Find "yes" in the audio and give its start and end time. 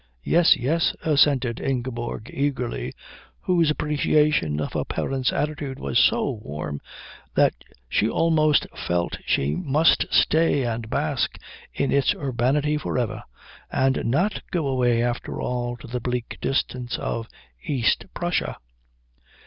0.23-0.57, 0.57-0.95